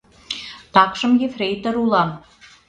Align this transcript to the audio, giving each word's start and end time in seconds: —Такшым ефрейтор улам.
—Такшым 0.73 1.13
ефрейтор 1.25 1.75
улам. 1.83 2.09